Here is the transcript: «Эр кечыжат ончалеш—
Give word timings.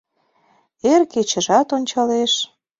«Эр 0.91 1.01
кечыжат 1.11 1.67
ончалеш— 1.77 2.33